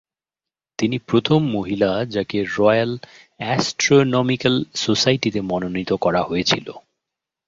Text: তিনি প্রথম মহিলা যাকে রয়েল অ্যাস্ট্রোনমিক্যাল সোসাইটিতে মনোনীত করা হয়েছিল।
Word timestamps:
তিনি 0.79 0.97
প্রথম 0.99 1.39
মহিলা 1.51 2.05
যাকে 2.05 2.37
রয়েল 2.57 2.91
অ্যাস্ট্রোনমিক্যাল 3.39 4.55
সোসাইটিতে 4.75 5.39
মনোনীত 5.41 5.91
করা 5.95 6.21
হয়েছিল। 6.23 6.67